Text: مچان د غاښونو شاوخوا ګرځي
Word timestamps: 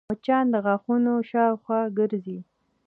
مچان 0.09 0.45
د 0.53 0.55
غاښونو 0.65 1.13
شاوخوا 1.29 1.81
ګرځي 1.97 2.39